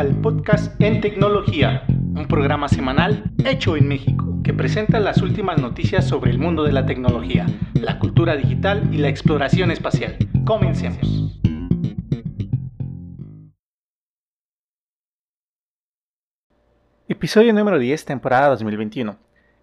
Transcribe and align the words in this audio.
al 0.00 0.18
podcast 0.22 0.80
En 0.80 1.02
Tecnología, 1.02 1.84
un 1.88 2.24
programa 2.26 2.70
semanal 2.70 3.22
hecho 3.44 3.76
en 3.76 3.86
México 3.86 4.40
que 4.42 4.54
presenta 4.54 4.98
las 4.98 5.20
últimas 5.20 5.60
noticias 5.60 6.08
sobre 6.08 6.30
el 6.30 6.38
mundo 6.38 6.64
de 6.64 6.72
la 6.72 6.86
tecnología, 6.86 7.44
la 7.74 7.98
cultura 7.98 8.34
digital 8.34 8.88
y 8.94 8.96
la 8.96 9.10
exploración 9.10 9.70
espacial. 9.70 10.16
Comencemos. 10.46 11.36
Episodio 17.06 17.52
número 17.52 17.78
10, 17.78 18.02
temporada 18.06 18.48
2021. 18.48 19.18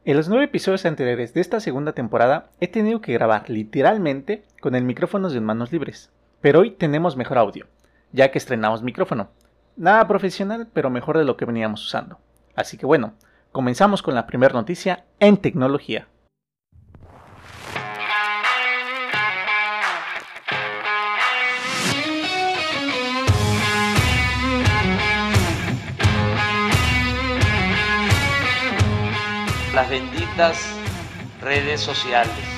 En 0.06 0.18
los 0.18 0.30
nueve 0.30 0.46
episodios 0.46 0.86
anteriores 0.86 1.34
de 1.34 1.42
esta 1.42 1.60
segunda 1.60 1.94
temporada 1.94 2.52
he 2.60 2.68
tenido 2.68 3.02
que 3.02 3.14
grabar 3.14 3.50
literalmente 3.50 4.44
con 4.62 4.76
el 4.76 4.84
micrófono 4.84 5.32
de 5.32 5.42
manos 5.42 5.72
libres, 5.72 6.12
pero 6.42 6.60
hoy 6.60 6.70
tenemos 6.70 7.18
mejor 7.18 7.40
audio, 7.40 7.66
ya 8.12 8.30
que 8.30 8.38
estrenamos 8.38 8.84
micrófono. 8.84 9.32
Nada 9.78 10.08
profesional, 10.08 10.68
pero 10.74 10.90
mejor 10.90 11.20
de 11.20 11.24
lo 11.24 11.38
que 11.38 11.46
veníamos 11.46 11.86
usando. 11.86 12.20
Así 12.56 12.80
que 12.80 12.88
bueno, 12.88 13.14
comenzamos 13.52 14.02
con 14.02 14.16
la 14.16 14.26
primera 14.26 14.54
noticia 14.54 15.06
en 15.20 15.38
tecnología. 15.38 16.08
Las 29.76 29.90
benditas 29.92 30.58
redes 31.40 31.82
sociales. 31.82 32.57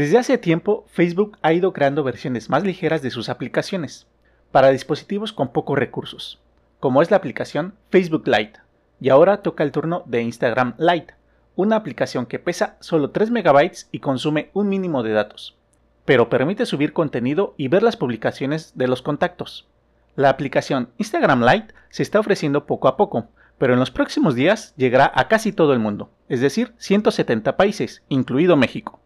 Desde 0.00 0.16
hace 0.16 0.38
tiempo, 0.38 0.86
Facebook 0.88 1.36
ha 1.42 1.52
ido 1.52 1.74
creando 1.74 2.02
versiones 2.02 2.48
más 2.48 2.64
ligeras 2.64 3.02
de 3.02 3.10
sus 3.10 3.28
aplicaciones, 3.28 4.06
para 4.50 4.70
dispositivos 4.70 5.34
con 5.34 5.52
pocos 5.52 5.78
recursos, 5.78 6.40
como 6.78 7.02
es 7.02 7.10
la 7.10 7.18
aplicación 7.18 7.74
Facebook 7.90 8.26
Lite, 8.26 8.60
y 8.98 9.10
ahora 9.10 9.42
toca 9.42 9.62
el 9.62 9.72
turno 9.72 10.02
de 10.06 10.22
Instagram 10.22 10.74
Lite, 10.78 11.12
una 11.54 11.76
aplicación 11.76 12.24
que 12.24 12.38
pesa 12.38 12.78
solo 12.80 13.10
3 13.10 13.30
MB 13.30 13.72
y 13.92 13.98
consume 13.98 14.48
un 14.54 14.70
mínimo 14.70 15.02
de 15.02 15.12
datos, 15.12 15.58
pero 16.06 16.30
permite 16.30 16.64
subir 16.64 16.94
contenido 16.94 17.52
y 17.58 17.68
ver 17.68 17.82
las 17.82 17.98
publicaciones 17.98 18.72
de 18.74 18.88
los 18.88 19.02
contactos. 19.02 19.68
La 20.16 20.30
aplicación 20.30 20.88
Instagram 20.96 21.44
Lite 21.44 21.74
se 21.90 22.04
está 22.04 22.20
ofreciendo 22.20 22.64
poco 22.64 22.88
a 22.88 22.96
poco, 22.96 23.28
pero 23.58 23.74
en 23.74 23.78
los 23.78 23.90
próximos 23.90 24.34
días 24.34 24.72
llegará 24.78 25.12
a 25.14 25.28
casi 25.28 25.52
todo 25.52 25.74
el 25.74 25.78
mundo, 25.78 26.08
es 26.30 26.40
decir, 26.40 26.72
170 26.78 27.58
países, 27.58 28.02
incluido 28.08 28.56
México. 28.56 28.99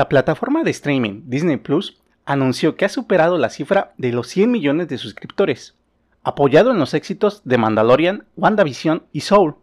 La 0.00 0.08
plataforma 0.08 0.62
de 0.62 0.70
streaming 0.70 1.24
Disney 1.26 1.58
Plus 1.58 1.98
anunció 2.24 2.74
que 2.74 2.86
ha 2.86 2.88
superado 2.88 3.36
la 3.36 3.50
cifra 3.50 3.92
de 3.98 4.12
los 4.12 4.28
100 4.28 4.50
millones 4.50 4.88
de 4.88 4.96
suscriptores, 4.96 5.74
apoyado 6.22 6.70
en 6.70 6.78
los 6.78 6.94
éxitos 6.94 7.42
de 7.44 7.58
Mandalorian, 7.58 8.24
WandaVision 8.34 9.02
y 9.12 9.20
Soul. 9.20 9.56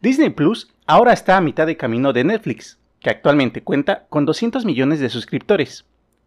Disney 0.00 0.30
Plus 0.30 0.74
ahora 0.86 1.12
está 1.12 1.36
a 1.36 1.40
mitad 1.40 1.68
de 1.68 1.76
camino 1.76 2.12
de 2.12 2.24
Netflix, 2.24 2.80
que 2.98 3.08
actualmente 3.08 3.62
cuenta 3.62 4.06
con 4.08 4.24
200 4.26 4.64
millones 4.64 4.98
de 4.98 5.10
suscriptores. 5.10 5.84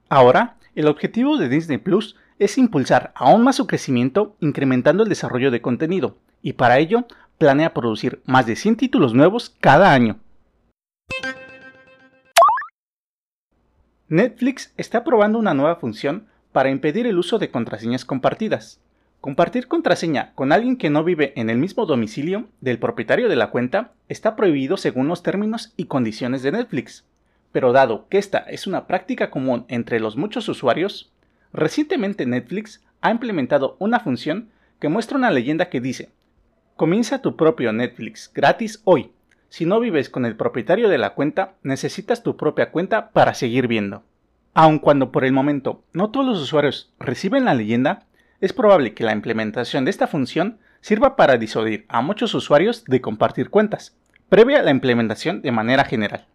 Ahora, 0.08 0.56
el 0.74 0.88
objetivo 0.88 1.36
de 1.36 1.50
Disney 1.50 1.78
Plus 1.78 2.16
es 2.40 2.58
impulsar 2.58 3.12
aún 3.16 3.44
más 3.44 3.58
su 3.58 3.68
crecimiento 3.68 4.38
incrementando 4.40 5.04
el 5.04 5.10
desarrollo 5.10 5.52
de 5.52 5.62
contenido, 5.62 6.16
y 6.42 6.54
para 6.54 6.80
ello 6.80 7.06
planea 7.38 7.74
producir 7.74 8.22
más 8.26 8.46
de 8.46 8.56
100 8.56 8.78
títulos 8.78 9.14
nuevos 9.14 9.54
cada 9.60 9.92
año. 9.92 10.22
Netflix 14.10 14.74
está 14.78 15.04
probando 15.04 15.38
una 15.38 15.54
nueva 15.54 15.76
función 15.76 16.28
para 16.54 16.70
impedir 16.70 17.06
el 17.08 17.18
uso 17.18 17.40
de 17.40 17.52
contraseñas 17.52 18.06
compartidas. 18.06 18.80
Compartir 19.20 19.68
contraseña 19.68 20.32
con 20.34 20.54
alguien 20.54 20.78
que 20.78 20.90
no 20.90 21.04
vive 21.04 21.34
en 21.36 21.50
el 21.50 21.58
mismo 21.58 21.86
domicilio 21.86 22.48
del 22.62 22.80
propietario 22.80 23.28
de 23.28 23.36
la 23.36 23.50
cuenta 23.50 23.92
está 24.08 24.38
prohibido 24.38 24.78
según 24.78 25.10
los 25.10 25.24
términos 25.24 25.74
y 25.76 25.88
condiciones 25.88 26.42
de 26.42 26.54
Netflix. 26.54 27.04
Pero 27.52 27.74
dado 27.74 28.08
que 28.08 28.18
esta 28.18 28.38
es 28.38 28.66
una 28.66 28.88
práctica 28.88 29.30
común 29.30 29.66
entre 29.68 30.00
los 30.00 30.16
muchos 30.16 30.48
usuarios, 30.48 31.12
recientemente 31.52 32.26
Netflix 32.26 32.82
ha 33.02 33.12
implementado 33.12 33.76
una 33.78 34.00
función 34.00 34.52
que 34.80 34.88
muestra 34.88 35.18
una 35.18 35.32
leyenda 35.32 35.68
que 35.68 35.82
dice, 35.82 36.12
comienza 36.78 37.22
tu 37.22 37.36
propio 37.36 37.74
Netflix 37.74 38.32
gratis 38.34 38.82
hoy 38.86 39.12
si 39.50 39.66
no 39.66 39.80
vives 39.80 40.10
con 40.10 40.26
el 40.26 40.36
propietario 40.36 40.90
de 40.90 40.98
la 40.98 41.12
cuenta, 41.12 41.54
necesitas 41.64 42.24
tu 42.24 42.38
propia 42.38 42.72
cuenta 42.72 43.12
para 43.12 43.34
seguir 43.34 43.68
viendo. 43.68 44.04
Aun 44.54 44.80
cuando 44.80 45.12
por 45.12 45.24
el 45.24 45.34
momento 45.34 45.84
no 45.94 46.10
todos 46.10 46.26
los 46.26 46.42
usuarios 46.42 46.94
reciben 47.00 47.46
la 47.46 47.54
leyenda, 47.54 48.08
es 48.42 48.54
probable 48.54 48.94
que 48.94 49.04
la 49.04 49.14
implementación 49.14 49.86
de 49.86 49.92
esta 49.92 50.08
función 50.08 50.60
sirva 50.82 51.16
para 51.16 51.38
disuadir 51.38 51.86
a 51.90 52.02
muchos 52.02 52.34
usuarios 52.34 52.84
de 52.86 53.02
compartir 53.02 53.50
cuentas, 53.50 53.98
previa 54.30 54.62
la 54.62 54.72
implementación 54.72 55.42
de 55.42 55.52
manera 55.52 55.86
general. 55.86 56.26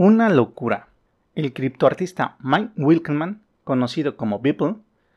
Una 0.00 0.28
locura. 0.28 0.86
El 1.34 1.52
criptoartista 1.52 2.36
Mike 2.38 2.70
Wilkenman, 2.76 3.40
conocido 3.64 4.16
como 4.16 4.38
Beeple, 4.38 4.76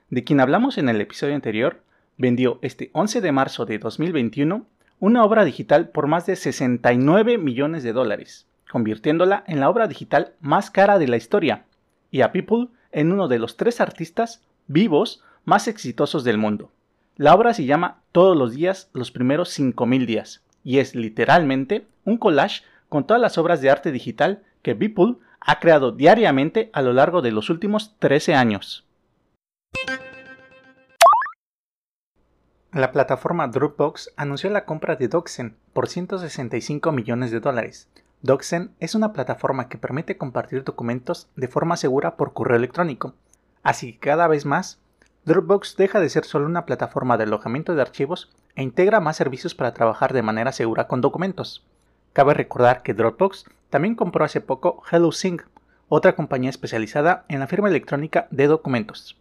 de 0.09 0.23
quien 0.23 0.39
hablamos 0.39 0.79
en 0.79 0.89
el 0.89 0.99
episodio 0.99 1.35
anterior, 1.35 1.83
vendió 2.17 2.57
este 2.63 2.89
11 2.93 3.21
de 3.21 3.31
marzo 3.31 3.67
de 3.67 3.77
2021 3.77 4.65
una 4.99 5.23
obra 5.23 5.45
digital 5.45 5.89
por 5.89 6.07
más 6.07 6.25
de 6.25 6.35
69 6.35 7.37
millones 7.37 7.83
de 7.83 7.93
dólares, 7.93 8.47
convirtiéndola 8.71 9.43
en 9.45 9.59
la 9.59 9.69
obra 9.69 9.85
digital 9.87 10.33
más 10.41 10.71
cara 10.71 10.97
de 10.97 11.07
la 11.07 11.17
historia, 11.17 11.65
y 12.09 12.21
a 12.21 12.31
People 12.31 12.69
en 12.91 13.11
uno 13.11 13.27
de 13.27 13.37
los 13.37 13.57
tres 13.57 13.81
artistas 13.81 14.41
vivos 14.65 15.23
más 15.45 15.67
exitosos 15.67 16.23
del 16.23 16.39
mundo. 16.39 16.71
La 17.17 17.35
obra 17.35 17.53
se 17.53 17.65
llama 17.65 17.99
Todos 18.11 18.35
los 18.35 18.55
días, 18.55 18.89
los 18.93 19.11
primeros 19.11 19.49
5000 19.49 20.07
días, 20.07 20.41
y 20.63 20.79
es 20.79 20.95
literalmente 20.95 21.85
un 22.03 22.17
collage 22.17 22.63
con 22.89 23.05
todas 23.05 23.21
las 23.21 23.37
obras 23.37 23.61
de 23.61 23.69
arte 23.69 23.91
digital 23.91 24.41
que 24.61 24.73
Beeple 24.73 25.17
ha 25.39 25.59
creado 25.59 25.91
diariamente 25.91 26.69
a 26.73 26.81
lo 26.81 26.93
largo 26.93 27.21
de 27.21 27.31
los 27.31 27.49
últimos 27.49 27.95
13 27.99 28.35
años. 28.35 28.85
La 32.71 32.93
plataforma 32.93 33.47
Dropbox 33.47 34.13
anunció 34.15 34.49
la 34.49 34.63
compra 34.63 34.95
de 34.95 35.09
Doxen 35.09 35.57
por 35.73 35.89
165 35.89 36.91
millones 36.93 37.31
de 37.31 37.41
dólares. 37.41 37.89
Doxen 38.21 38.71
es 38.79 38.95
una 38.95 39.11
plataforma 39.11 39.67
que 39.67 39.77
permite 39.77 40.17
compartir 40.17 40.63
documentos 40.63 41.27
de 41.35 41.49
forma 41.49 41.75
segura 41.75 42.15
por 42.15 42.33
correo 42.33 42.55
electrónico, 42.55 43.13
así 43.61 43.93
que 43.93 43.99
cada 43.99 44.27
vez 44.27 44.45
más 44.45 44.79
Dropbox 45.25 45.75
deja 45.75 45.99
de 45.99 46.09
ser 46.09 46.23
solo 46.23 46.45
una 46.45 46.65
plataforma 46.65 47.17
de 47.17 47.25
alojamiento 47.25 47.75
de 47.75 47.81
archivos 47.81 48.31
e 48.55 48.63
integra 48.63 48.99
más 48.99 49.17
servicios 49.17 49.53
para 49.53 49.73
trabajar 49.73 50.13
de 50.13 50.23
manera 50.23 50.51
segura 50.51 50.87
con 50.87 51.01
documentos. 51.01 51.65
Cabe 52.13 52.33
recordar 52.33 52.83
que 52.83 52.93
Dropbox 52.93 53.45
también 53.69 53.95
compró 53.95 54.25
hace 54.25 54.41
poco 54.41 54.83
HelloSync, 54.91 55.43
otra 55.87 56.13
compañía 56.13 56.49
especializada 56.49 57.25
en 57.29 57.39
la 57.39 57.47
firma 57.47 57.69
electrónica 57.69 58.27
de 58.31 58.47
documentos. 58.47 59.17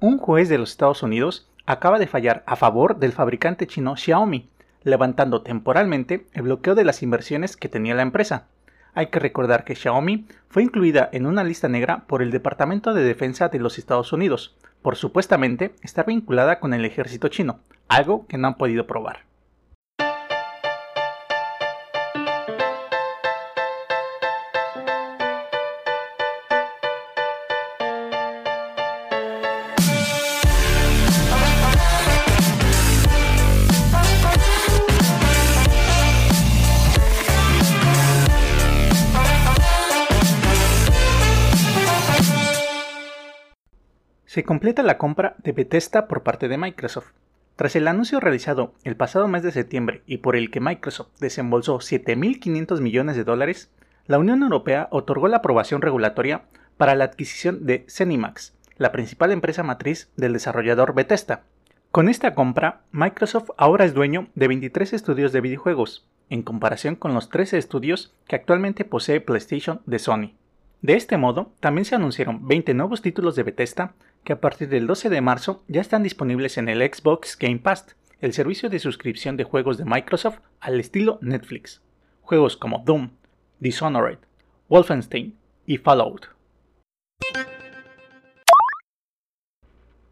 Un 0.00 0.18
juez 0.18 0.48
de 0.48 0.58
los 0.58 0.70
Estados 0.70 1.02
Unidos 1.02 1.48
acaba 1.66 1.98
de 1.98 2.06
fallar 2.06 2.42
a 2.46 2.56
favor 2.56 2.98
del 2.98 3.12
fabricante 3.12 3.66
chino 3.66 3.96
Xiaomi, 3.96 4.48
levantando 4.82 5.42
temporalmente 5.42 6.26
el 6.32 6.42
bloqueo 6.42 6.74
de 6.74 6.84
las 6.84 7.02
inversiones 7.02 7.56
que 7.56 7.68
tenía 7.68 7.94
la 7.94 8.02
empresa. 8.02 8.46
Hay 8.94 9.08
que 9.08 9.18
recordar 9.18 9.64
que 9.64 9.74
Xiaomi 9.74 10.26
fue 10.48 10.62
incluida 10.62 11.08
en 11.12 11.26
una 11.26 11.44
lista 11.44 11.68
negra 11.68 12.04
por 12.06 12.22
el 12.22 12.30
Departamento 12.30 12.94
de 12.94 13.02
Defensa 13.02 13.48
de 13.48 13.58
los 13.58 13.78
Estados 13.78 14.12
Unidos, 14.12 14.56
por 14.84 14.96
supuestamente 14.96 15.74
estar 15.80 16.04
vinculada 16.04 16.60
con 16.60 16.74
el 16.74 16.84
ejército 16.84 17.28
chino, 17.28 17.60
algo 17.88 18.26
que 18.26 18.36
no 18.36 18.48
han 18.48 18.58
podido 18.58 18.86
probar. 18.86 19.20
Se 44.34 44.42
completa 44.42 44.82
la 44.82 44.98
compra 44.98 45.36
de 45.44 45.52
Bethesda 45.52 46.08
por 46.08 46.24
parte 46.24 46.48
de 46.48 46.58
Microsoft. 46.58 47.12
Tras 47.54 47.76
el 47.76 47.86
anuncio 47.86 48.18
realizado 48.18 48.74
el 48.82 48.96
pasado 48.96 49.28
mes 49.28 49.44
de 49.44 49.52
septiembre 49.52 50.02
y 50.08 50.16
por 50.16 50.34
el 50.34 50.50
que 50.50 50.58
Microsoft 50.58 51.12
desembolsó 51.20 51.78
7.500 51.78 52.80
millones 52.80 53.14
de 53.14 53.22
dólares, 53.22 53.70
la 54.08 54.18
Unión 54.18 54.42
Europea 54.42 54.88
otorgó 54.90 55.28
la 55.28 55.36
aprobación 55.36 55.82
regulatoria 55.82 56.46
para 56.76 56.96
la 56.96 57.04
adquisición 57.04 57.64
de 57.64 57.86
Zenimax, 57.88 58.54
la 58.76 58.90
principal 58.90 59.30
empresa 59.30 59.62
matriz 59.62 60.10
del 60.16 60.32
desarrollador 60.32 60.94
Bethesda. 60.94 61.44
Con 61.92 62.08
esta 62.08 62.34
compra, 62.34 62.80
Microsoft 62.90 63.50
ahora 63.56 63.84
es 63.84 63.94
dueño 63.94 64.26
de 64.34 64.48
23 64.48 64.94
estudios 64.94 65.30
de 65.30 65.42
videojuegos, 65.42 66.08
en 66.28 66.42
comparación 66.42 66.96
con 66.96 67.14
los 67.14 67.30
13 67.30 67.56
estudios 67.56 68.12
que 68.26 68.34
actualmente 68.34 68.84
posee 68.84 69.20
PlayStation 69.20 69.80
de 69.86 70.00
Sony. 70.00 70.32
De 70.82 70.94
este 70.94 71.18
modo, 71.18 71.52
también 71.60 71.84
se 71.84 71.94
anunciaron 71.94 72.48
20 72.48 72.74
nuevos 72.74 73.00
títulos 73.00 73.36
de 73.36 73.44
Bethesda 73.44 73.94
que 74.24 74.32
a 74.32 74.40
partir 74.40 74.68
del 74.68 74.86
12 74.86 75.10
de 75.10 75.20
marzo 75.20 75.62
ya 75.68 75.80
están 75.80 76.02
disponibles 76.02 76.58
en 76.58 76.68
el 76.68 76.80
Xbox 76.80 77.38
Game 77.38 77.58
Pass, 77.58 77.94
el 78.20 78.32
servicio 78.32 78.70
de 78.70 78.78
suscripción 78.78 79.36
de 79.36 79.44
juegos 79.44 79.76
de 79.76 79.84
Microsoft 79.84 80.38
al 80.60 80.80
estilo 80.80 81.18
Netflix. 81.20 81.82
Juegos 82.22 82.56
como 82.56 82.82
Doom, 82.84 83.10
Dishonored, 83.60 84.18
Wolfenstein 84.68 85.36
y 85.66 85.76
Fallout. 85.76 86.28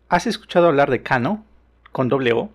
¿Has 0.09 0.27
escuchado 0.27 0.67
hablar 0.67 0.91
de 0.91 1.03
Kano? 1.03 1.47
Con 1.91 2.13
O. 2.13 2.51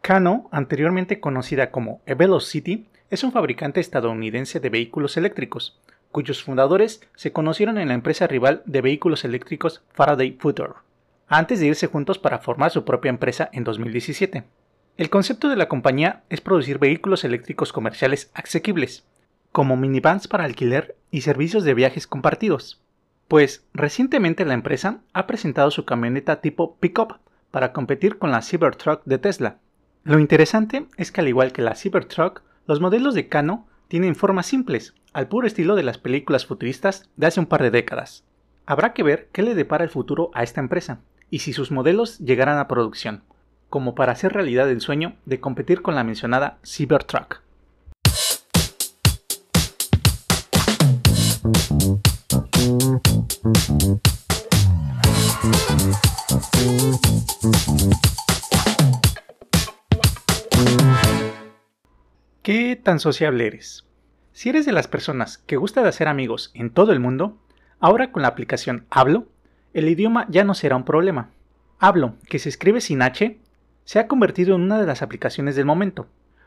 Kano, 0.00 0.48
anteriormente 0.50 1.20
conocida 1.20 1.70
como 1.70 2.00
City, 2.40 2.88
es 3.10 3.22
un 3.22 3.32
fabricante 3.32 3.80
estadounidense 3.80 4.60
de 4.60 4.70
vehículos 4.70 5.18
eléctricos, 5.18 5.78
cuyos 6.10 6.42
fundadores 6.42 7.06
se 7.14 7.32
conocieron 7.32 7.76
en 7.76 7.88
la 7.88 7.94
empresa 7.94 8.26
rival 8.26 8.62
de 8.64 8.80
vehículos 8.80 9.24
eléctricos 9.26 9.82
Faraday 9.92 10.38
Future, 10.40 10.72
antes 11.32 11.60
de 11.60 11.66
irse 11.66 11.86
juntos 11.86 12.18
para 12.18 12.40
formar 12.40 12.70
su 12.70 12.84
propia 12.84 13.08
empresa 13.08 13.48
en 13.54 13.64
2017. 13.64 14.44
El 14.98 15.08
concepto 15.08 15.48
de 15.48 15.56
la 15.56 15.66
compañía 15.66 16.24
es 16.28 16.42
producir 16.42 16.78
vehículos 16.78 17.24
eléctricos 17.24 17.72
comerciales 17.72 18.30
asequibles, 18.34 19.06
como 19.50 19.78
minivans 19.78 20.28
para 20.28 20.44
alquiler 20.44 20.94
y 21.10 21.22
servicios 21.22 21.64
de 21.64 21.72
viajes 21.72 22.06
compartidos. 22.06 22.82
Pues 23.28 23.64
recientemente 23.72 24.44
la 24.44 24.52
empresa 24.52 24.98
ha 25.14 25.26
presentado 25.26 25.70
su 25.70 25.86
camioneta 25.86 26.42
tipo 26.42 26.76
pickup 26.76 27.14
para 27.50 27.72
competir 27.72 28.18
con 28.18 28.30
la 28.30 28.42
Cybertruck 28.42 29.02
de 29.06 29.16
Tesla. 29.16 29.56
Lo 30.04 30.18
interesante 30.18 30.86
es 30.98 31.12
que 31.12 31.22
al 31.22 31.28
igual 31.28 31.52
que 31.52 31.62
la 31.62 31.74
Cybertruck, 31.74 32.42
los 32.66 32.80
modelos 32.80 33.14
de 33.14 33.28
Kano 33.28 33.66
tienen 33.88 34.16
formas 34.16 34.44
simples, 34.44 34.92
al 35.14 35.28
puro 35.28 35.46
estilo 35.46 35.76
de 35.76 35.82
las 35.82 35.96
películas 35.96 36.44
futuristas 36.44 37.08
de 37.16 37.26
hace 37.26 37.40
un 37.40 37.46
par 37.46 37.62
de 37.62 37.70
décadas. 37.70 38.22
Habrá 38.66 38.92
que 38.92 39.02
ver 39.02 39.30
qué 39.32 39.40
le 39.40 39.54
depara 39.54 39.82
el 39.82 39.90
futuro 39.90 40.30
a 40.34 40.42
esta 40.42 40.60
empresa 40.60 41.00
y 41.32 41.38
si 41.38 41.54
sus 41.54 41.70
modelos 41.70 42.18
llegarán 42.18 42.58
a 42.58 42.68
producción, 42.68 43.22
como 43.70 43.94
para 43.94 44.12
hacer 44.12 44.34
realidad 44.34 44.70
el 44.70 44.82
sueño 44.82 45.16
de 45.24 45.40
competir 45.40 45.80
con 45.80 45.94
la 45.94 46.04
mencionada 46.04 46.58
Cybertruck. 46.62 47.40
¿Qué 62.42 62.76
tan 62.76 63.00
sociable 63.00 63.46
eres? 63.46 63.86
Si 64.32 64.50
eres 64.50 64.66
de 64.66 64.72
las 64.72 64.86
personas 64.86 65.38
que 65.38 65.56
gusta 65.56 65.82
de 65.82 65.88
hacer 65.88 66.08
amigos 66.08 66.50
en 66.52 66.68
todo 66.68 66.92
el 66.92 67.00
mundo, 67.00 67.38
ahora 67.80 68.12
con 68.12 68.20
la 68.20 68.28
aplicación 68.28 68.84
Hablo, 68.90 69.31
el 69.74 69.88
idioma 69.88 70.26
ya 70.28 70.44
no 70.44 70.54
será 70.54 70.76
un 70.76 70.84
problema. 70.84 71.30
Hablo, 71.78 72.14
que 72.28 72.38
se 72.38 72.48
escribe 72.48 72.80
sin 72.80 73.02
H, 73.02 73.38
se 73.84 73.98
ha 73.98 74.06
convertido 74.06 74.54
en 74.54 74.62
una 74.62 74.80
de 74.80 74.86
las 74.86 75.02
aplicaciones 75.02 75.56
del 75.56 75.64
momento. 75.64 76.06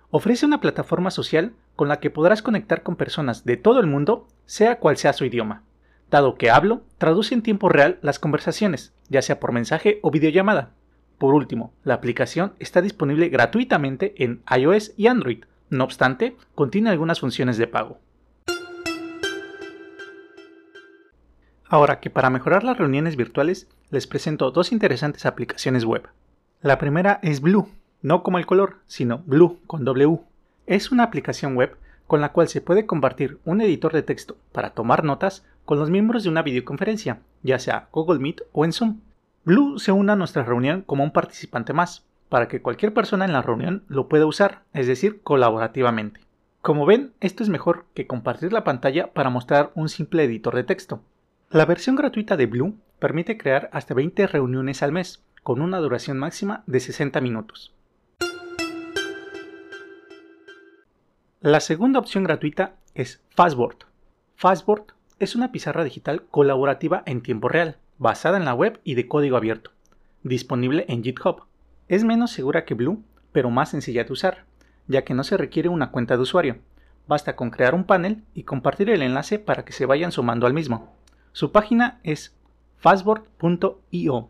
Ofrece 0.10 0.45
una 0.45 0.62
plataforma 0.62 1.12
social 1.12 1.54
con 1.75 1.88
la 1.88 2.00
que 2.00 2.10
podrás 2.10 2.42
conectar 2.42 2.83
con 2.83 2.95
personas 2.95 3.44
de 3.44 3.57
todo 3.57 3.80
el 3.80 3.88
mundo, 3.88 4.27
sea 4.45 4.80
cual 4.80 4.98
sea 4.98 5.13
su 5.13 5.25
idioma. 5.25 5.63
Dado 6.10 6.36
que 6.36 6.50
hablo, 6.50 6.83
traduce 6.98 7.33
en 7.33 7.42
tiempo 7.42 7.68
real 7.68 8.00
las 8.01 8.19
conversaciones, 8.19 8.94
ya 9.10 9.22
sea 9.22 9.39
por 9.39 9.51
mensaje 9.51 10.00
o 10.01 10.12
videollamada. 10.12 10.72
Por 11.18 11.33
último, 11.33 11.74
la 11.83 11.95
aplicación 11.95 12.54
está 12.60 12.81
disponible 12.81 13.30
gratuitamente 13.30 14.13
en 14.24 14.42
iOS 14.56 14.94
y 14.95 15.07
Android, 15.07 15.44
no 15.69 15.83
obstante, 15.83 16.36
contiene 16.54 16.89
algunas 16.89 17.19
funciones 17.19 17.57
de 17.57 17.68
pago. 17.68 18.00
Ahora 21.75 22.00
que 22.00 22.10
para 22.10 22.30
mejorar 22.30 22.63
las 22.63 22.77
reuniones 22.77 23.18
virtuales 23.18 23.68
les 23.89 24.07
presento 24.07 24.50
dos 24.50 24.72
interesantes 24.72 25.25
aplicaciones 25.25 25.83
web. 25.83 26.07
La 26.62 26.77
primera 26.77 27.19
es 27.22 27.42
Blue, 27.42 27.68
no 28.01 28.24
como 28.24 28.38
el 28.38 28.45
color, 28.45 28.77
sino 28.88 29.24
Blue 29.25 29.60
con 29.68 29.83
W. 29.83 30.22
Es 30.68 30.94
una 30.94 31.04
aplicación 31.04 31.54
web 31.57 31.75
con 32.07 32.22
la 32.22 32.31
cual 32.31 32.48
se 32.48 32.62
puede 32.62 32.86
compartir 32.86 33.39
un 33.44 33.60
editor 33.60 33.92
de 33.92 34.04
texto 34.04 34.38
para 34.54 34.69
tomar 34.69 35.04
notas 35.04 35.44
con 35.66 35.77
los 35.77 35.89
miembros 35.89 36.24
de 36.24 36.30
una 36.30 36.44
videoconferencia, 36.44 37.19
ya 37.44 37.60
sea 37.60 37.89
Google 37.92 38.19
Meet 38.19 38.44
o 38.54 38.63
en 38.63 38.72
Zoom. 38.72 39.01
Blue 39.44 39.77
se 39.77 39.92
une 39.92 40.13
a 40.13 40.16
nuestra 40.16 40.45
reunión 40.45 40.81
como 40.81 41.04
un 41.04 41.12
participante 41.12 41.74
más, 41.74 42.06
para 42.30 42.48
que 42.48 42.62
cualquier 42.62 42.94
persona 42.94 43.25
en 43.25 43.33
la 43.33 43.42
reunión 43.42 43.83
lo 43.89 44.07
pueda 44.07 44.25
usar, 44.25 44.62
es 44.72 44.88
decir, 44.88 45.19
colaborativamente. 45.24 46.22
Como 46.62 46.86
ven, 46.86 47.12
esto 47.19 47.44
es 47.44 47.50
mejor 47.50 47.83
que 47.94 48.07
compartir 48.07 48.54
la 48.54 48.63
pantalla 48.63 49.12
para 49.12 49.30
mostrar 49.30 49.74
un 49.75 49.89
simple 49.89 50.24
editor 50.24 50.56
de 50.56 50.63
texto. 50.63 51.01
La 51.52 51.66
versión 51.66 51.96
gratuita 51.96 52.38
de 52.38 52.48
Blue 52.48 52.76
permite 52.98 53.38
crear 53.38 53.70
hasta 53.72 53.94
20 53.94 54.26
reuniones 54.26 54.82
al 54.82 54.92
mes, 54.92 55.24
con 55.44 55.62
una 55.62 55.78
duración 55.78 56.18
máxima 56.18 56.64
de 56.66 56.80
60 56.80 57.22
minutos. 57.22 57.72
La 61.42 61.60
segunda 61.60 62.00
opción 62.00 62.24
gratuita 62.24 62.78
es 62.96 63.22
Fastboard. 63.30 63.78
Fastboard 64.36 64.86
es 65.20 65.36
una 65.36 65.52
pizarra 65.52 65.84
digital 65.84 66.24
colaborativa 66.32 67.04
en 67.06 67.22
tiempo 67.22 67.48
real, 67.48 67.78
basada 68.00 68.38
en 68.38 68.46
la 68.46 68.56
web 68.56 68.82
y 68.84 68.96
de 68.96 69.08
código 69.08 69.38
abierto, 69.38 69.70
disponible 70.24 70.86
en 70.90 71.04
GitHub. 71.04 71.44
Es 71.88 72.04
menos 72.04 72.32
segura 72.32 72.66
que 72.66 72.74
Blue, 72.74 73.04
pero 73.32 73.52
más 73.52 73.70
sencilla 73.70 74.04
de 74.04 74.12
usar, 74.12 74.46
ya 74.88 75.04
que 75.04 75.14
no 75.14 75.24
se 75.24 75.38
requiere 75.38 75.70
una 75.70 75.92
cuenta 75.92 76.16
de 76.16 76.24
usuario. 76.24 76.58
Basta 77.08 77.36
con 77.36 77.52
crear 77.52 77.76
un 77.76 77.84
panel 77.84 78.24
y 78.34 78.44
compartir 78.44 78.90
el 78.90 79.04
enlace 79.04 79.38
para 79.38 79.64
que 79.64 79.74
se 79.74 79.86
vayan 79.86 80.12
sumando 80.12 80.48
al 80.48 80.56
mismo. 80.56 80.95
Su 81.36 81.51
página 81.51 82.00
es 82.04 82.34
fastboard.io. 82.77 84.30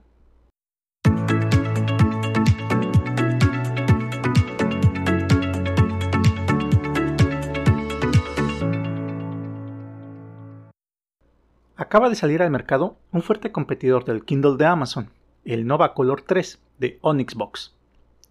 Acaba 11.76 12.10
de 12.10 12.16
salir 12.16 12.42
al 12.42 12.50
mercado 12.50 12.98
un 13.12 13.22
fuerte 13.22 13.52
competidor 13.52 14.06
del 14.06 14.26
Kindle 14.26 14.58
de 14.58 14.66
Amazon, 14.66 15.12
el 15.44 15.68
Nova 15.68 15.94
Color 15.94 16.24
3 16.24 16.60
de 16.80 16.98
Onyx 17.02 17.36
Box. 17.36 17.76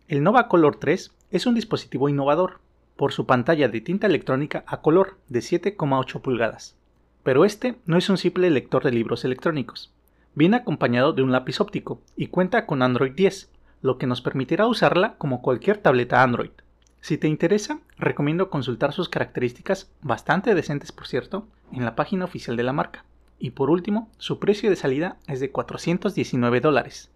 El 0.08 0.24
Nova 0.24 0.48
Color 0.48 0.80
3 0.80 1.12
es 1.30 1.46
un 1.46 1.54
dispositivo 1.54 2.08
innovador 2.08 2.58
por 2.96 3.12
su 3.12 3.24
pantalla 3.24 3.68
de 3.68 3.80
tinta 3.80 4.08
electrónica 4.08 4.64
a 4.66 4.80
color 4.80 5.16
de 5.28 5.38
7,8 5.38 6.20
pulgadas. 6.20 6.76
Pero 7.24 7.44
este 7.44 7.76
no 7.86 7.96
es 7.96 8.08
un 8.10 8.18
simple 8.18 8.50
lector 8.50 8.84
de 8.84 8.92
libros 8.92 9.24
electrónicos. 9.24 9.92
Viene 10.34 10.58
acompañado 10.58 11.12
de 11.14 11.22
un 11.22 11.32
lápiz 11.32 11.60
óptico 11.60 12.00
y 12.16 12.28
cuenta 12.28 12.66
con 12.66 12.82
Android 12.82 13.12
10, 13.12 13.50
lo 13.80 13.98
que 13.98 14.06
nos 14.06 14.20
permitirá 14.20 14.66
usarla 14.66 15.14
como 15.16 15.40
cualquier 15.40 15.78
tableta 15.78 16.22
Android. 16.22 16.50
Si 17.00 17.16
te 17.16 17.26
interesa, 17.26 17.80
recomiendo 17.98 18.50
consultar 18.50 18.92
sus 18.92 19.08
características, 19.08 19.90
bastante 20.02 20.54
decentes 20.54 20.92
por 20.92 21.06
cierto, 21.06 21.48
en 21.72 21.84
la 21.84 21.96
página 21.96 22.26
oficial 22.26 22.56
de 22.56 22.62
la 22.62 22.72
marca. 22.72 23.04
Y 23.38 23.50
por 23.50 23.70
último, 23.70 24.10
su 24.18 24.38
precio 24.38 24.68
de 24.68 24.76
salida 24.76 25.16
es 25.26 25.40
de 25.40 25.50
419 25.50 26.60
dólares. 26.60 27.10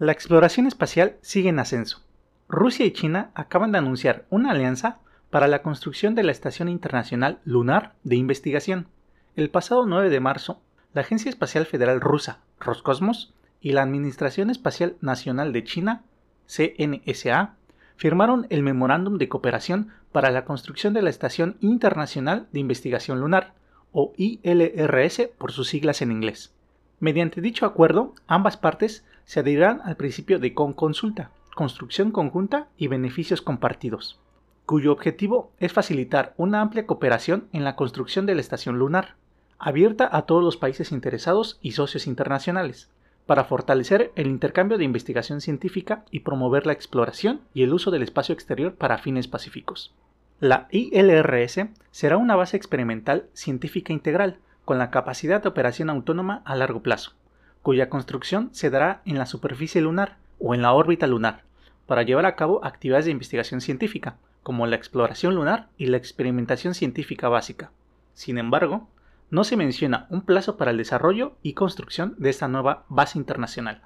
La 0.00 0.12
exploración 0.12 0.66
espacial 0.66 1.18
sigue 1.20 1.50
en 1.50 1.58
ascenso. 1.58 2.00
Rusia 2.48 2.86
y 2.86 2.90
China 2.90 3.32
acaban 3.34 3.70
de 3.70 3.76
anunciar 3.76 4.24
una 4.30 4.52
alianza 4.52 4.96
para 5.28 5.46
la 5.46 5.60
construcción 5.60 6.14
de 6.14 6.22
la 6.22 6.32
Estación 6.32 6.70
Internacional 6.70 7.38
Lunar 7.44 7.92
de 8.02 8.16
Investigación. 8.16 8.88
El 9.36 9.50
pasado 9.50 9.84
9 9.84 10.08
de 10.08 10.18
marzo, 10.18 10.62
la 10.94 11.02
Agencia 11.02 11.28
Espacial 11.28 11.66
Federal 11.66 12.00
Rusa, 12.00 12.38
Roscosmos, 12.58 13.34
y 13.60 13.72
la 13.72 13.82
Administración 13.82 14.48
Espacial 14.48 14.96
Nacional 15.02 15.52
de 15.52 15.64
China, 15.64 16.02
CNSA, 16.46 17.56
firmaron 17.96 18.46
el 18.48 18.62
Memorándum 18.62 19.18
de 19.18 19.28
Cooperación 19.28 19.90
para 20.12 20.30
la 20.30 20.46
construcción 20.46 20.94
de 20.94 21.02
la 21.02 21.10
Estación 21.10 21.58
Internacional 21.60 22.48
de 22.52 22.60
Investigación 22.60 23.20
Lunar, 23.20 23.52
o 23.92 24.14
ILRS 24.16 25.28
por 25.36 25.52
sus 25.52 25.68
siglas 25.68 26.00
en 26.00 26.10
inglés. 26.10 26.54
Mediante 27.00 27.42
dicho 27.42 27.66
acuerdo, 27.66 28.14
ambas 28.26 28.56
partes 28.56 29.04
se 29.30 29.38
adherirán 29.38 29.80
al 29.84 29.94
principio 29.94 30.40
de 30.40 30.54
conconsulta, 30.54 31.30
construcción 31.54 32.10
conjunta 32.10 32.66
y 32.76 32.88
beneficios 32.88 33.40
compartidos, 33.42 34.18
cuyo 34.66 34.90
objetivo 34.90 35.52
es 35.60 35.72
facilitar 35.72 36.34
una 36.36 36.60
amplia 36.60 36.84
cooperación 36.84 37.46
en 37.52 37.62
la 37.62 37.76
construcción 37.76 38.26
de 38.26 38.34
la 38.34 38.40
estación 38.40 38.80
lunar, 38.80 39.14
abierta 39.56 40.08
a 40.10 40.22
todos 40.22 40.42
los 40.42 40.56
países 40.56 40.90
interesados 40.90 41.60
y 41.62 41.70
socios 41.70 42.08
internacionales, 42.08 42.90
para 43.24 43.44
fortalecer 43.44 44.10
el 44.16 44.26
intercambio 44.26 44.78
de 44.78 44.84
investigación 44.84 45.40
científica 45.40 46.04
y 46.10 46.20
promover 46.20 46.66
la 46.66 46.72
exploración 46.72 47.42
y 47.54 47.62
el 47.62 47.72
uso 47.72 47.92
del 47.92 48.02
espacio 48.02 48.32
exterior 48.32 48.74
para 48.74 48.98
fines 48.98 49.28
pacíficos. 49.28 49.94
La 50.40 50.66
ILRS 50.72 51.68
será 51.92 52.16
una 52.16 52.34
base 52.34 52.56
experimental 52.56 53.28
científica 53.32 53.92
integral 53.92 54.38
con 54.64 54.78
la 54.78 54.90
capacidad 54.90 55.40
de 55.40 55.50
operación 55.50 55.88
autónoma 55.88 56.42
a 56.44 56.56
largo 56.56 56.82
plazo, 56.82 57.12
cuya 57.62 57.88
construcción 57.88 58.50
se 58.52 58.70
dará 58.70 59.02
en 59.04 59.18
la 59.18 59.26
superficie 59.26 59.80
lunar 59.80 60.18
o 60.38 60.54
en 60.54 60.62
la 60.62 60.72
órbita 60.72 61.06
lunar, 61.06 61.42
para 61.86 62.02
llevar 62.02 62.26
a 62.26 62.36
cabo 62.36 62.64
actividades 62.64 63.04
de 63.04 63.10
investigación 63.10 63.60
científica, 63.60 64.16
como 64.42 64.66
la 64.66 64.76
exploración 64.76 65.34
lunar 65.34 65.68
y 65.76 65.86
la 65.86 65.96
experimentación 65.96 66.74
científica 66.74 67.28
básica. 67.28 67.70
Sin 68.14 68.38
embargo, 68.38 68.88
no 69.30 69.44
se 69.44 69.56
menciona 69.56 70.06
un 70.10 70.22
plazo 70.22 70.56
para 70.56 70.70
el 70.70 70.76
desarrollo 70.76 71.36
y 71.42 71.54
construcción 71.54 72.14
de 72.18 72.30
esta 72.30 72.48
nueva 72.48 72.84
base 72.88 73.18
internacional. 73.18 73.82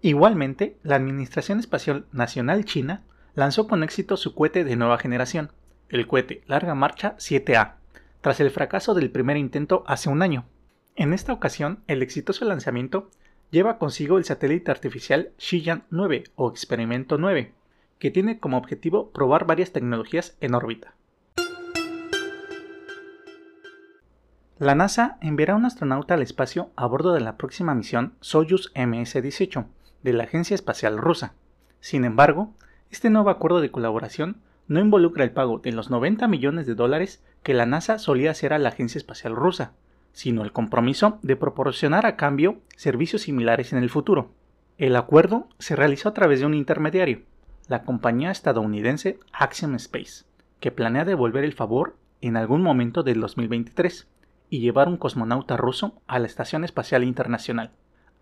Igualmente, 0.00 0.76
la 0.82 0.96
Administración 0.96 1.58
Espacial 1.58 2.06
Nacional 2.12 2.64
China 2.64 3.02
lanzó 3.34 3.66
con 3.66 3.82
éxito 3.82 4.16
su 4.16 4.34
cohete 4.34 4.64
de 4.64 4.76
nueva 4.76 4.98
generación, 4.98 5.50
el 5.88 6.06
cohete 6.06 6.42
Larga 6.46 6.74
Marcha 6.74 7.16
7A, 7.18 7.74
tras 8.26 8.40
el 8.40 8.50
fracaso 8.50 8.92
del 8.92 9.12
primer 9.12 9.36
intento 9.36 9.84
hace 9.86 10.08
un 10.08 10.20
año. 10.20 10.46
En 10.96 11.12
esta 11.12 11.32
ocasión, 11.32 11.84
el 11.86 12.02
exitoso 12.02 12.44
lanzamiento 12.44 13.08
lleva 13.52 13.78
consigo 13.78 14.18
el 14.18 14.24
satélite 14.24 14.72
artificial 14.72 15.30
Xi'an 15.38 15.84
9 15.90 16.24
o 16.34 16.50
Experimento 16.50 17.18
9, 17.18 17.52
que 18.00 18.10
tiene 18.10 18.40
como 18.40 18.58
objetivo 18.58 19.12
probar 19.12 19.46
varias 19.46 19.70
tecnologías 19.70 20.36
en 20.40 20.56
órbita. 20.56 20.94
La 24.58 24.74
NASA 24.74 25.18
enviará 25.20 25.54
un 25.54 25.64
astronauta 25.64 26.14
al 26.14 26.22
espacio 26.22 26.72
a 26.74 26.84
bordo 26.86 27.12
de 27.12 27.20
la 27.20 27.36
próxima 27.36 27.76
misión 27.76 28.14
Soyuz 28.20 28.72
MS-18 28.74 29.66
de 30.02 30.12
la 30.12 30.24
Agencia 30.24 30.56
Espacial 30.56 30.98
Rusa. 30.98 31.34
Sin 31.78 32.04
embargo, 32.04 32.56
este 32.90 33.08
nuevo 33.08 33.30
acuerdo 33.30 33.60
de 33.60 33.70
colaboración 33.70 34.42
no 34.66 34.80
involucra 34.80 35.22
el 35.22 35.30
pago 35.30 35.58
de 35.58 35.70
los 35.70 35.90
90 35.90 36.26
millones 36.26 36.66
de 36.66 36.74
dólares 36.74 37.22
que 37.46 37.54
la 37.54 37.64
NASA 37.64 38.00
solía 38.00 38.32
hacer 38.32 38.52
a 38.52 38.58
la 38.58 38.70
Agencia 38.70 38.98
Espacial 38.98 39.36
Rusa, 39.36 39.70
sino 40.10 40.42
el 40.42 40.50
compromiso 40.50 41.20
de 41.22 41.36
proporcionar 41.36 42.04
a 42.04 42.16
cambio 42.16 42.58
servicios 42.74 43.22
similares 43.22 43.72
en 43.72 43.78
el 43.78 43.88
futuro. 43.88 44.32
El 44.78 44.96
acuerdo 44.96 45.46
se 45.60 45.76
realizó 45.76 46.08
a 46.08 46.12
través 46.12 46.40
de 46.40 46.46
un 46.46 46.54
intermediario, 46.54 47.20
la 47.68 47.84
compañía 47.84 48.32
estadounidense 48.32 49.20
Axiom 49.32 49.76
Space, 49.76 50.24
que 50.58 50.72
planea 50.72 51.04
devolver 51.04 51.44
el 51.44 51.52
favor 51.52 51.94
en 52.20 52.36
algún 52.36 52.62
momento 52.62 53.04
del 53.04 53.20
2023 53.20 54.08
y 54.50 54.58
llevar 54.58 54.88
un 54.88 54.96
cosmonauta 54.96 55.56
ruso 55.56 56.02
a 56.08 56.18
la 56.18 56.26
Estación 56.26 56.64
Espacial 56.64 57.04
Internacional. 57.04 57.70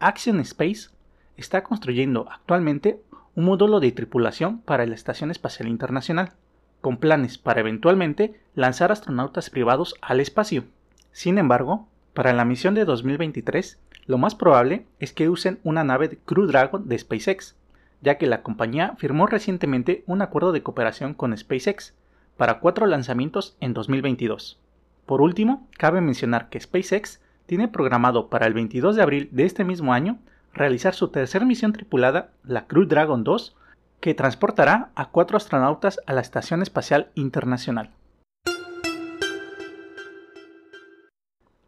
Axiom 0.01 0.41
Space 0.41 0.91
está 1.39 1.63
construyendo 1.63 2.27
actualmente 2.31 3.01
un 3.37 3.47
módulo 3.47 3.81
de 3.81 3.91
tripulación 3.91 4.61
para 4.61 4.85
la 4.85 4.95
Estación 4.95 5.31
Espacial 5.31 5.69
Internacional, 5.69 6.35
con 6.85 6.99
planes 6.99 7.39
para 7.39 7.61
eventualmente 7.61 8.39
lanzar 8.55 8.93
astronautas 8.93 9.49
privados 9.49 9.95
al 10.03 10.21
espacio. 10.21 10.65
Sin 11.13 11.39
embargo, 11.39 11.89
para 12.13 12.35
la 12.35 12.45
misión 12.45 12.75
de 12.75 12.85
2023, 12.85 13.81
lo 14.05 14.19
más 14.19 14.35
probable 14.35 14.85
es 15.01 15.15
que 15.15 15.31
usen 15.31 15.61
una 15.65 15.83
nave 15.83 16.09
de 16.09 16.19
Crew 16.19 16.45
Dragon 16.47 16.87
de 16.87 16.99
SpaceX, 16.99 17.57
ya 18.03 18.19
que 18.19 18.27
la 18.27 18.43
compañía 18.43 18.97
firmó 18.99 19.27
recientemente 19.27 20.05
un 20.07 20.21
acuerdo 20.21 20.53
de 20.53 20.63
cooperación 20.63 21.15
con 21.15 21.35
SpaceX 21.35 21.95
para 22.37 22.61
cuatro 22.61 22.85
lanzamientos 22.85 23.57
en 23.61 23.73
2022. 23.73 24.61
Por 25.07 25.23
último, 25.23 25.67
cabe 25.79 26.03
mencionar 26.03 26.51
que 26.51 26.61
SpaceX 26.61 27.23
tiene 27.47 27.67
programado 27.67 28.29
para 28.29 28.47
el 28.47 28.53
22 28.53 28.95
de 28.97 29.03
abril 29.03 29.29
de 29.33 29.47
este 29.47 29.65
mismo 29.65 29.95
año 29.95 30.19
realizar 30.53 30.95
su 30.95 31.09
tercera 31.09 31.47
misión 31.47 31.73
tripulada, 31.73 32.33
la 32.43 32.67
Crew 32.67 32.85
Dragon 32.85 33.25
2, 33.25 33.57
que 34.05 34.13
transportará 34.13 34.91
a 34.97 35.07
cuatro 35.07 35.39
astronautas 35.39 35.99
a 36.05 36.13
la 36.13 36.21
Estación 36.21 36.61
Espacial 36.61 37.09
Internacional. 37.15 37.89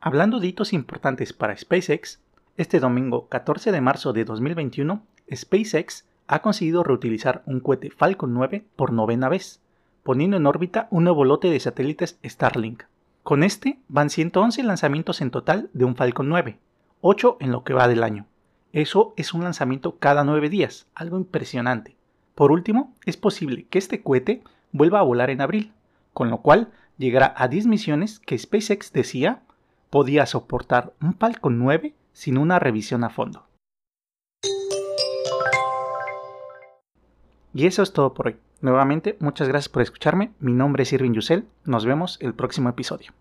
Hablando 0.02 0.38
de 0.38 0.48
hitos 0.48 0.74
importantes 0.74 1.32
para 1.32 1.56
SpaceX, 1.56 2.20
este 2.58 2.78
domingo 2.78 3.26
14 3.28 3.72
de 3.72 3.80
marzo 3.80 4.12
de 4.12 4.26
2021, 4.26 5.02
SpaceX 5.34 6.04
ha 6.26 6.42
conseguido 6.42 6.84
reutilizar 6.84 7.42
un 7.46 7.60
cohete 7.60 7.88
Falcon 7.88 8.34
9 8.34 8.66
por 8.76 8.92
novena 8.92 9.30
vez, 9.30 9.62
poniendo 10.02 10.36
en 10.36 10.44
órbita 10.44 10.88
un 10.90 11.04
nuevo 11.04 11.24
lote 11.24 11.48
de 11.48 11.58
satélites 11.58 12.18
Starlink. 12.22 12.82
Con 13.22 13.44
este 13.44 13.78
van 13.88 14.10
111 14.10 14.62
lanzamientos 14.62 15.22
en 15.22 15.30
total 15.30 15.70
de 15.72 15.86
un 15.86 15.96
Falcon 15.96 16.28
9, 16.28 16.58
8 17.00 17.38
en 17.40 17.50
lo 17.50 17.64
que 17.64 17.72
va 17.72 17.88
del 17.88 18.02
año. 18.02 18.26
Eso 18.74 19.14
es 19.16 19.32
un 19.32 19.42
lanzamiento 19.42 19.96
cada 19.96 20.22
9 20.22 20.50
días, 20.50 20.86
algo 20.94 21.16
impresionante. 21.16 21.95
Por 22.36 22.52
último, 22.52 22.94
es 23.06 23.16
posible 23.16 23.66
que 23.70 23.78
este 23.78 24.02
cohete 24.02 24.42
vuelva 24.70 25.00
a 25.00 25.02
volar 25.02 25.30
en 25.30 25.40
abril, 25.40 25.72
con 26.12 26.28
lo 26.28 26.42
cual 26.42 26.70
llegará 26.98 27.32
a 27.34 27.48
10 27.48 27.66
misiones 27.66 28.20
que 28.20 28.38
SpaceX 28.38 28.92
decía 28.92 29.40
podía 29.88 30.26
soportar 30.26 30.92
un 31.00 31.14
Falcon 31.14 31.58
9 31.58 31.94
sin 32.12 32.36
una 32.36 32.58
revisión 32.58 33.04
a 33.04 33.08
fondo. 33.08 33.46
Y 37.54 37.66
eso 37.66 37.82
es 37.82 37.94
todo 37.94 38.12
por 38.12 38.26
hoy. 38.26 38.36
Nuevamente, 38.60 39.16
muchas 39.18 39.48
gracias 39.48 39.70
por 39.70 39.80
escucharme. 39.80 40.32
Mi 40.38 40.52
nombre 40.52 40.82
es 40.82 40.92
Irving 40.92 41.12
Yusel. 41.12 41.48
Nos 41.64 41.86
vemos 41.86 42.18
el 42.20 42.34
próximo 42.34 42.68
episodio. 42.68 43.12